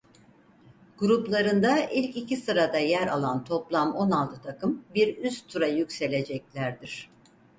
[0.97, 7.09] Gruplarında ilk iki sırada yer alan toplam on altı takım bir üst tura yükseleceklerdir.